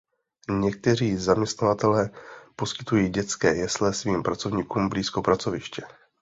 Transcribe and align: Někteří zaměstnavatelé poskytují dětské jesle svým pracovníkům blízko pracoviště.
Někteří 0.49 1.15
zaměstnavatelé 1.17 2.09
poskytují 2.55 3.09
dětské 3.09 3.55
jesle 3.55 3.93
svým 3.93 4.23
pracovníkům 4.23 4.89
blízko 4.89 5.21
pracoviště. 5.21 5.83